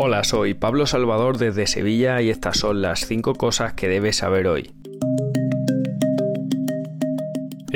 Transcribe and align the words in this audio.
Hola, 0.00 0.22
soy 0.22 0.54
Pablo 0.54 0.86
Salvador 0.86 1.38
desde 1.38 1.66
Sevilla 1.66 2.22
y 2.22 2.30
estas 2.30 2.56
son 2.56 2.82
las 2.82 3.00
5 3.00 3.34
cosas 3.34 3.72
que 3.72 3.88
debes 3.88 4.18
saber 4.18 4.46
hoy. 4.46 4.70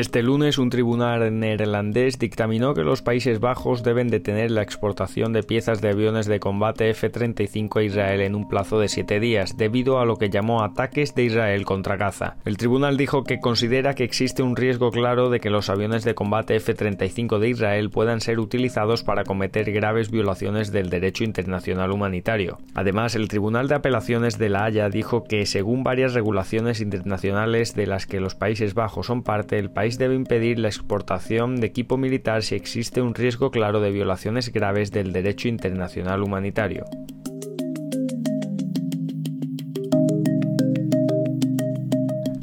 Este 0.02 0.20
lunes 0.20 0.58
un 0.58 0.68
tribunal 0.68 1.38
neerlandés 1.38 2.18
dictaminó 2.18 2.74
que 2.74 2.82
los 2.82 3.02
Países 3.02 3.38
Bajos 3.38 3.84
deben 3.84 4.08
detener 4.08 4.50
la 4.50 4.60
exportación 4.60 5.32
de 5.32 5.44
piezas 5.44 5.80
de 5.80 5.90
aviones 5.90 6.26
de 6.26 6.40
combate 6.40 6.90
F-35 6.90 7.78
a 7.78 7.84
Israel 7.84 8.20
en 8.20 8.34
un 8.34 8.48
plazo 8.48 8.80
de 8.80 8.88
siete 8.88 9.20
días, 9.20 9.56
debido 9.56 10.00
a 10.00 10.04
lo 10.04 10.16
que 10.16 10.28
llamó 10.28 10.64
ataques 10.64 11.14
de 11.14 11.22
Israel 11.22 11.64
contra 11.64 11.94
Gaza. 11.94 12.34
El 12.44 12.56
tribunal 12.56 12.96
dijo 12.96 13.22
que 13.22 13.38
considera 13.38 13.94
que 13.94 14.02
existe 14.02 14.42
un 14.42 14.56
riesgo 14.56 14.90
claro 14.90 15.30
de 15.30 15.38
que 15.38 15.50
los 15.50 15.70
aviones 15.70 16.02
de 16.02 16.16
combate 16.16 16.56
F-35 16.56 17.38
de 17.38 17.50
Israel 17.50 17.90
puedan 17.90 18.20
ser 18.20 18.40
utilizados 18.40 19.04
para 19.04 19.22
cometer 19.22 19.70
graves 19.70 20.10
violaciones 20.10 20.72
del 20.72 20.90
derecho 20.90 21.22
internacional 21.22 21.92
humanitario. 21.92 22.58
Además, 22.74 23.14
el 23.14 23.28
Tribunal 23.28 23.68
de 23.68 23.76
Apelaciones 23.76 24.36
de 24.36 24.48
La 24.48 24.64
Haya 24.64 24.88
dijo 24.88 25.22
que, 25.22 25.46
según 25.46 25.84
varias 25.84 26.12
regulaciones 26.12 26.80
internacionales 26.80 27.76
de 27.76 27.86
las 27.86 28.08
que 28.08 28.18
los 28.18 28.34
Países 28.34 28.74
Bajos 28.74 29.06
son 29.06 29.22
parte, 29.22 29.60
el 29.60 29.70
país 29.70 29.91
debe 29.98 30.14
impedir 30.14 30.58
la 30.58 30.68
exportación 30.68 31.60
de 31.60 31.66
equipo 31.66 31.96
militar 31.96 32.42
si 32.42 32.54
existe 32.54 33.02
un 33.02 33.14
riesgo 33.14 33.50
claro 33.50 33.80
de 33.80 33.90
violaciones 33.90 34.52
graves 34.52 34.90
del 34.90 35.12
derecho 35.12 35.48
internacional 35.48 36.22
humanitario. 36.22 36.84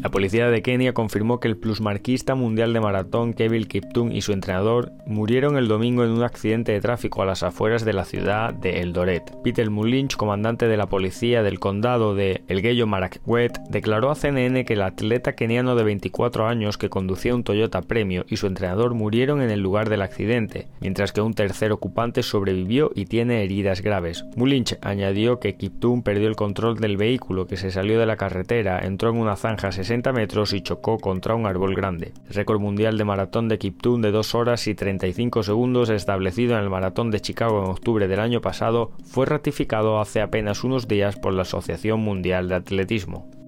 La 0.02 0.10
policía 0.10 0.50
de 0.50 0.62
Kenia 0.62 0.94
confirmó 0.94 1.42
que 1.42 1.50
el 1.50 1.58
plusmarquista 1.58 2.34
mundial 2.34 2.72
de 2.72 2.80
maratón 2.80 3.34
Kevin 3.34 3.66
Kiptum 3.66 4.14
y 4.14 4.22
su 4.22 4.32
entrenador 4.32 4.94
murieron 5.06 5.58
el 5.58 5.68
domingo 5.68 6.06
en 6.06 6.12
un 6.12 6.24
accidente 6.24 6.72
de 6.72 6.80
tráfico 6.80 7.22
a 7.22 7.26
las 7.26 7.44
afueras 7.44 7.84
de 7.84 7.92
la 7.92 8.06
ciudad 8.06 8.54
de 8.54 8.80
Eldoret. 8.80 9.24
Peter 9.44 9.70
Mulinch, 9.70 10.16
comandante 10.16 10.70
de 10.70 10.78
la 10.78 10.88
policía 10.88 11.44
del 11.44 11.60
condado 11.60 12.16
de 12.16 12.44
Elgeyo 12.48 12.88
Marakwet, 12.88 13.60
declaró 13.70 14.10
a 14.10 14.16
CNN 14.16 14.64
que 14.64 14.74
el 14.74 14.84
atleta 14.84 15.34
keniano 15.34 15.76
de 15.76 15.84
24 15.84 16.48
años 16.48 16.78
que 16.78 16.90
conducía 16.90 17.36
un 17.36 17.44
Toyota 17.44 17.82
Premio 17.82 18.26
y 18.30 18.38
su 18.38 18.48
entrenador 18.48 18.94
murieron 18.94 19.42
en 19.42 19.50
el 19.50 19.60
lugar 19.60 19.90
del 19.90 20.02
accidente, 20.02 20.70
mientras 20.80 21.12
que 21.12 21.20
un 21.20 21.34
tercer 21.34 21.74
ocupante 21.74 22.24
sobrevivió 22.24 22.92
y 22.96 23.04
tiene 23.04 23.44
heridas 23.44 23.82
graves. 23.82 24.24
Mulinch 24.38 24.78
añadió 24.82 25.42
que 25.42 25.56
Kiptum 25.56 26.04
perdió 26.04 26.30
el 26.30 26.38
control 26.38 26.80
del 26.80 26.96
vehículo 26.96 27.48
que 27.48 27.58
se 27.58 27.70
salió 27.70 28.00
de 28.00 28.06
la 28.06 28.16
carretera, 28.16 28.80
entró 28.80 29.10
en 29.10 29.18
una 29.18 29.36
zanja 29.36 29.74
60 29.74 29.89
metros 30.14 30.54
y 30.54 30.62
chocó 30.62 31.00
contra 31.00 31.36
un 31.36 31.46
árbol 31.46 31.76
grande. 31.76 32.14
El 32.28 32.36
récord 32.36 32.60
mundial 32.60 32.98
de 32.98 33.06
maratón 33.06 33.48
de 33.48 33.58
Kiptum 33.58 34.02
de 34.02 34.12
2 34.12 34.36
horas 34.36 34.68
y 34.68 34.76
35 34.76 35.44
segundos 35.44 35.90
establecido 35.90 36.56
en 36.56 36.64
el 36.64 36.70
maratón 36.70 37.10
de 37.12 37.20
Chicago 37.20 37.64
en 37.64 37.72
octubre 37.72 38.08
del 38.08 38.20
año 38.20 38.40
pasado 38.40 38.92
fue 39.04 39.26
ratificado 39.26 40.00
hace 40.00 40.22
apenas 40.22 40.64
unos 40.64 40.88
días 40.88 41.18
por 41.18 41.34
la 41.34 41.42
Asociación 41.42 42.02
Mundial 42.02 42.50
de 42.50 42.56
Atletismo. 42.56 43.39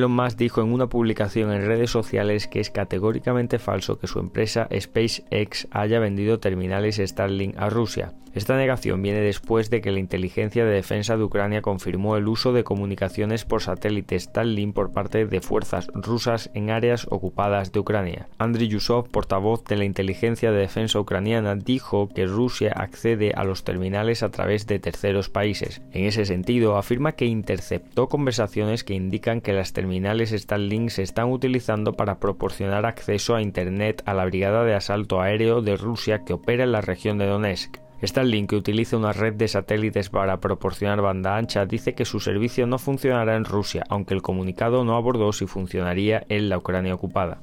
Elon 0.00 0.12
Musk 0.12 0.38
dijo 0.38 0.62
en 0.62 0.72
una 0.72 0.86
publicación 0.86 1.52
en 1.52 1.66
redes 1.66 1.90
sociales 1.90 2.46
que 2.46 2.60
es 2.60 2.70
categóricamente 2.70 3.58
falso 3.58 3.98
que 3.98 4.06
su 4.06 4.18
empresa 4.18 4.66
SpaceX 4.74 5.68
haya 5.70 5.98
vendido 5.98 6.40
terminales 6.40 6.96
Starlink 6.96 7.58
a 7.58 7.68
Rusia. 7.68 8.14
Esta 8.32 8.56
negación 8.56 9.02
viene 9.02 9.20
después 9.20 9.70
de 9.70 9.80
que 9.80 9.90
la 9.90 9.98
inteligencia 9.98 10.64
de 10.64 10.70
defensa 10.70 11.16
de 11.16 11.24
Ucrania 11.24 11.62
confirmó 11.62 12.16
el 12.16 12.28
uso 12.28 12.52
de 12.52 12.62
comunicaciones 12.62 13.44
por 13.44 13.60
satélite 13.60 14.20
Starlink 14.20 14.72
por 14.72 14.92
parte 14.92 15.26
de 15.26 15.40
fuerzas 15.40 15.88
rusas 15.94 16.48
en 16.54 16.70
áreas 16.70 17.08
ocupadas 17.10 17.72
de 17.72 17.80
Ucrania. 17.80 18.28
Andriy 18.38 18.68
Yusov, 18.68 19.08
portavoz 19.10 19.64
de 19.64 19.76
la 19.76 19.84
inteligencia 19.84 20.52
de 20.52 20.60
defensa 20.60 21.00
ucraniana, 21.00 21.56
dijo 21.56 22.08
que 22.08 22.24
Rusia 22.24 22.72
accede 22.76 23.32
a 23.34 23.42
los 23.42 23.64
terminales 23.64 24.22
a 24.22 24.30
través 24.30 24.68
de 24.68 24.78
terceros 24.78 25.28
países. 25.28 25.82
En 25.90 26.04
ese 26.04 26.24
sentido, 26.24 26.76
afirma 26.76 27.12
que 27.12 27.26
interceptó 27.26 28.08
conversaciones 28.08 28.84
que 28.84 28.94
indican 28.94 29.40
que 29.40 29.52
las 29.52 29.72
terminales 29.72 29.89
Starlink 29.92 30.90
se 30.90 31.02
están 31.02 31.30
utilizando 31.30 31.94
para 31.94 32.18
proporcionar 32.18 32.86
acceso 32.86 33.34
a 33.34 33.42
Internet 33.42 34.02
a 34.06 34.14
la 34.14 34.24
Brigada 34.24 34.64
de 34.64 34.74
Asalto 34.74 35.20
Aéreo 35.20 35.62
de 35.62 35.76
Rusia 35.76 36.24
que 36.24 36.32
opera 36.32 36.64
en 36.64 36.72
la 36.72 36.80
región 36.80 37.18
de 37.18 37.26
Donetsk. 37.26 37.78
Starlink, 38.02 38.50
que 38.50 38.56
utiliza 38.56 38.96
una 38.96 39.12
red 39.12 39.34
de 39.34 39.48
satélites 39.48 40.08
para 40.08 40.40
proporcionar 40.40 41.02
banda 41.02 41.36
ancha, 41.36 41.66
dice 41.66 41.94
que 41.94 42.04
su 42.06 42.18
servicio 42.18 42.66
no 42.66 42.78
funcionará 42.78 43.36
en 43.36 43.44
Rusia, 43.44 43.84
aunque 43.88 44.14
el 44.14 44.22
comunicado 44.22 44.84
no 44.84 44.96
abordó 44.96 45.32
si 45.32 45.46
funcionaría 45.46 46.24
en 46.28 46.48
la 46.48 46.58
Ucrania 46.58 46.94
ocupada. 46.94 47.40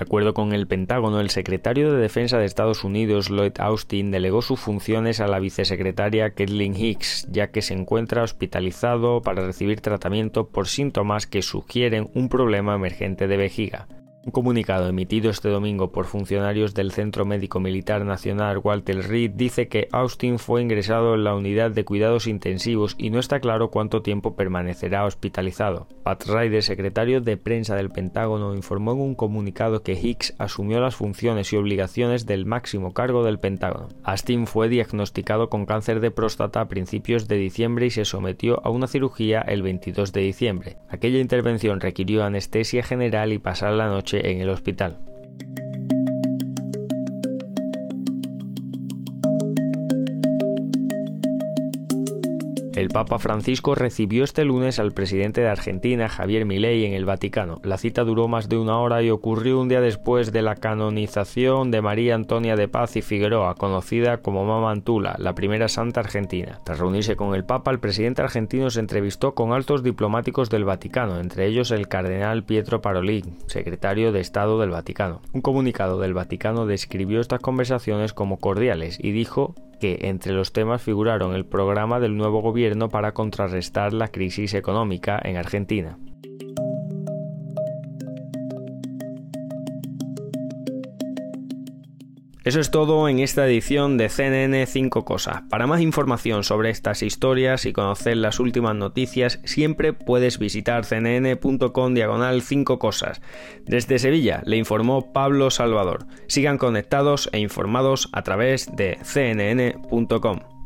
De 0.00 0.04
acuerdo 0.04 0.32
con 0.32 0.54
el 0.54 0.66
Pentágono, 0.66 1.20
el 1.20 1.28
secretario 1.28 1.92
de 1.92 2.00
Defensa 2.00 2.38
de 2.38 2.46
Estados 2.46 2.84
Unidos, 2.84 3.28
Lloyd 3.28 3.52
Austin, 3.58 4.10
delegó 4.10 4.40
sus 4.40 4.58
funciones 4.58 5.20
a 5.20 5.26
la 5.26 5.40
vicesecretaria 5.40 6.30
Kathleen 6.30 6.74
Hicks, 6.74 7.28
ya 7.30 7.50
que 7.50 7.60
se 7.60 7.74
encuentra 7.74 8.22
hospitalizado 8.22 9.20
para 9.20 9.44
recibir 9.44 9.82
tratamiento 9.82 10.48
por 10.48 10.68
síntomas 10.68 11.26
que 11.26 11.42
sugieren 11.42 12.08
un 12.14 12.30
problema 12.30 12.74
emergente 12.76 13.28
de 13.28 13.36
vejiga. 13.36 13.88
Un 14.22 14.32
comunicado 14.32 14.86
emitido 14.86 15.30
este 15.30 15.48
domingo 15.48 15.92
por 15.92 16.04
funcionarios 16.04 16.74
del 16.74 16.92
Centro 16.92 17.24
Médico 17.24 17.58
Militar 17.58 18.04
Nacional 18.04 18.58
Walter 18.58 19.08
Reed 19.08 19.30
dice 19.30 19.68
que 19.68 19.88
Austin 19.92 20.38
fue 20.38 20.60
ingresado 20.60 21.14
en 21.14 21.24
la 21.24 21.34
unidad 21.34 21.70
de 21.70 21.86
cuidados 21.86 22.26
intensivos 22.26 22.96
y 22.98 23.08
no 23.08 23.18
está 23.18 23.40
claro 23.40 23.70
cuánto 23.70 24.02
tiempo 24.02 24.36
permanecerá 24.36 25.06
hospitalizado. 25.06 25.86
Pat 26.02 26.22
Ryder, 26.26 26.62
secretario 26.62 27.22
de 27.22 27.38
prensa 27.38 27.76
del 27.76 27.88
Pentágono, 27.88 28.54
informó 28.54 28.92
en 28.92 29.00
un 29.00 29.14
comunicado 29.14 29.82
que 29.82 29.94
Hicks 29.94 30.34
asumió 30.36 30.80
las 30.80 30.96
funciones 30.96 31.50
y 31.54 31.56
obligaciones 31.56 32.26
del 32.26 32.44
máximo 32.44 32.92
cargo 32.92 33.24
del 33.24 33.38
Pentágono. 33.38 33.88
Austin 34.02 34.46
fue 34.46 34.68
diagnosticado 34.68 35.48
con 35.48 35.64
cáncer 35.64 36.00
de 36.00 36.10
próstata 36.10 36.60
a 36.60 36.68
principios 36.68 37.26
de 37.26 37.36
diciembre 37.36 37.86
y 37.86 37.90
se 37.90 38.04
sometió 38.04 38.60
a 38.66 38.68
una 38.68 38.86
cirugía 38.86 39.40
el 39.40 39.62
22 39.62 40.12
de 40.12 40.20
diciembre. 40.20 40.76
Aquella 40.90 41.20
intervención 41.20 41.80
requirió 41.80 42.22
anestesia 42.22 42.82
general 42.82 43.32
y 43.32 43.38
pasar 43.38 43.72
la 43.72 43.86
en 44.12 44.40
el 44.40 44.50
hospital. 44.50 44.96
El 52.74 52.88
Papa 52.88 53.18
Francisco 53.18 53.74
recibió 53.74 54.22
este 54.22 54.44
lunes 54.44 54.78
al 54.78 54.92
presidente 54.92 55.40
de 55.40 55.48
Argentina, 55.48 56.08
Javier 56.08 56.46
Milei, 56.46 56.84
en 56.84 56.92
el 56.92 57.04
Vaticano. 57.04 57.60
La 57.64 57.78
cita 57.78 58.04
duró 58.04 58.28
más 58.28 58.48
de 58.48 58.58
una 58.58 58.78
hora 58.78 59.02
y 59.02 59.10
ocurrió 59.10 59.60
un 59.60 59.68
día 59.68 59.80
después 59.80 60.30
de 60.30 60.42
la 60.42 60.54
canonización 60.54 61.72
de 61.72 61.82
María 61.82 62.14
Antonia 62.14 62.54
de 62.54 62.68
Paz 62.68 62.94
y 62.94 63.02
Figueroa, 63.02 63.56
conocida 63.56 64.18
como 64.18 64.44
Mama 64.44 64.70
Antula, 64.70 65.16
la 65.18 65.34
primera 65.34 65.66
santa 65.66 65.98
argentina. 65.98 66.60
Tras 66.64 66.78
reunirse 66.78 67.16
con 67.16 67.34
el 67.34 67.44
Papa, 67.44 67.72
el 67.72 67.80
presidente 67.80 68.22
argentino 68.22 68.70
se 68.70 68.78
entrevistó 68.78 69.34
con 69.34 69.52
altos 69.52 69.82
diplomáticos 69.82 70.48
del 70.48 70.64
Vaticano, 70.64 71.18
entre 71.18 71.46
ellos 71.46 71.72
el 71.72 71.88
cardenal 71.88 72.44
Pietro 72.44 72.80
Parolin, 72.80 73.36
secretario 73.48 74.12
de 74.12 74.20
Estado 74.20 74.60
del 74.60 74.70
Vaticano. 74.70 75.22
Un 75.32 75.40
comunicado 75.40 75.98
del 75.98 76.14
Vaticano 76.14 76.66
describió 76.66 77.20
estas 77.20 77.40
conversaciones 77.40 78.12
como 78.12 78.38
cordiales 78.38 78.98
y 79.02 79.10
dijo 79.10 79.56
que 79.80 79.98
entre 80.02 80.32
los 80.32 80.52
temas 80.52 80.82
figuraron 80.82 81.34
el 81.34 81.44
programa 81.44 81.98
del 81.98 82.16
nuevo 82.16 82.40
gobierno 82.40 82.88
para 82.88 83.12
contrarrestar 83.12 83.92
la 83.92 84.08
crisis 84.08 84.54
económica 84.54 85.20
en 85.24 85.36
Argentina. 85.36 85.98
Eso 92.50 92.58
es 92.58 92.72
todo 92.72 93.08
en 93.08 93.20
esta 93.20 93.46
edición 93.46 93.96
de 93.96 94.08
CNN 94.08 94.66
5 94.66 95.04
Cosas. 95.04 95.42
Para 95.48 95.68
más 95.68 95.80
información 95.80 96.42
sobre 96.42 96.70
estas 96.70 97.00
historias 97.04 97.64
y 97.64 97.72
conocer 97.72 98.16
las 98.16 98.40
últimas 98.40 98.74
noticias, 98.74 99.38
siempre 99.44 99.92
puedes 99.92 100.40
visitar 100.40 100.84
cnn.com 100.84 101.94
diagonal 101.94 102.42
5 102.42 102.80
Cosas. 102.80 103.22
Desde 103.66 104.00
Sevilla 104.00 104.42
le 104.46 104.56
informó 104.56 105.12
Pablo 105.12 105.52
Salvador. 105.52 106.06
Sigan 106.26 106.58
conectados 106.58 107.30
e 107.32 107.38
informados 107.38 108.08
a 108.12 108.22
través 108.22 108.74
de 108.74 108.98
cnn.com. 109.04 110.59